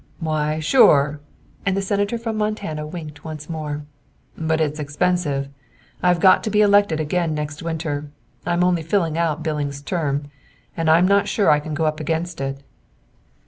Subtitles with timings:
[0.19, 1.19] "Why sure!"
[1.63, 3.85] and the Senator from Montana winked once more.
[4.35, 5.47] "But it's expensive.
[6.01, 8.09] I've got to be elected again next winter
[8.43, 10.31] I'm only filling out Billings' term
[10.75, 12.63] and I'm not sure I can go up against it."